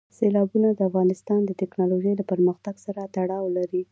سیلابونه 0.17 0.69
د 0.73 0.79
افغانستان 0.89 1.41
د 1.45 1.51
تکنالوژۍ 1.61 2.13
له 2.19 2.25
پرمختګ 2.31 2.75
سره 2.85 3.01
تړاو 3.15 3.45
لري. 3.57 3.81